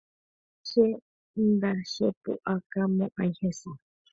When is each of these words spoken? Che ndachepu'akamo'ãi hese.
Che 0.69 0.83
ndachepu'akamo'ãi 1.49 3.29
hese. 3.39 3.71